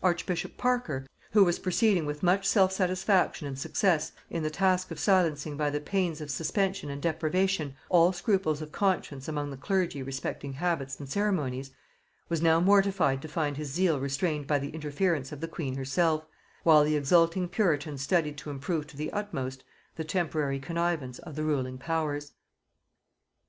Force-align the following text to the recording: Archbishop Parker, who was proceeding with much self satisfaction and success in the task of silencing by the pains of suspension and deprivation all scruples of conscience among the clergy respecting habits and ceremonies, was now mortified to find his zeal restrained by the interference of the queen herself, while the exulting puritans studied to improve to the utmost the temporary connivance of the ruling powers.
Archbishop 0.00 0.56
Parker, 0.56 1.08
who 1.32 1.42
was 1.44 1.58
proceeding 1.58 2.06
with 2.06 2.22
much 2.22 2.46
self 2.46 2.70
satisfaction 2.70 3.48
and 3.48 3.58
success 3.58 4.12
in 4.30 4.44
the 4.44 4.48
task 4.48 4.92
of 4.92 5.00
silencing 5.00 5.56
by 5.56 5.70
the 5.70 5.80
pains 5.80 6.20
of 6.20 6.30
suspension 6.30 6.88
and 6.88 7.02
deprivation 7.02 7.74
all 7.88 8.12
scruples 8.12 8.62
of 8.62 8.70
conscience 8.70 9.26
among 9.26 9.50
the 9.50 9.56
clergy 9.56 10.04
respecting 10.04 10.52
habits 10.52 11.00
and 11.00 11.08
ceremonies, 11.10 11.72
was 12.28 12.40
now 12.40 12.60
mortified 12.60 13.20
to 13.20 13.26
find 13.26 13.56
his 13.56 13.68
zeal 13.72 13.98
restrained 13.98 14.46
by 14.46 14.60
the 14.60 14.70
interference 14.70 15.32
of 15.32 15.40
the 15.40 15.48
queen 15.48 15.74
herself, 15.74 16.24
while 16.62 16.84
the 16.84 16.94
exulting 16.94 17.48
puritans 17.48 18.00
studied 18.00 18.38
to 18.38 18.50
improve 18.50 18.86
to 18.86 18.96
the 18.96 19.10
utmost 19.12 19.64
the 19.96 20.04
temporary 20.04 20.60
connivance 20.60 21.18
of 21.18 21.34
the 21.34 21.42
ruling 21.42 21.76
powers. 21.76 22.34